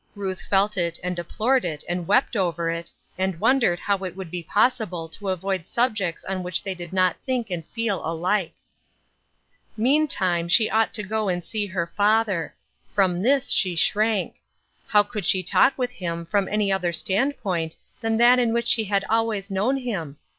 [0.15, 4.31] Ruth felt it and deplored it and wept over it, and wondered how it would
[4.31, 8.55] be possible to avoid subjects on which they did not think and feel alike.
[9.77, 12.55] Meantime s1k3 ought to go and see her father"
[12.95, 14.37] Bltter Sweetr 385 From this she shrank.
[14.91, 18.85] IIow could she talk witli him from any other standpoint tlian that in which she
[18.85, 20.17] had always known him